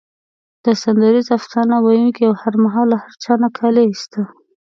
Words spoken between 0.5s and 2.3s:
دا سندریز افسانه ویونکی